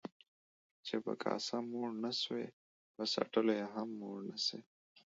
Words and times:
چي 0.85 0.95
په 1.05 1.13
کاسه 1.23 1.55
موړ 1.71 1.89
نسوې، 2.03 2.47
په 2.95 3.03
څټلو 3.11 3.53
به 3.53 3.53
يې 3.59 3.65
هم 3.73 3.89
موړ 3.99 4.17
نسې. 4.29 4.59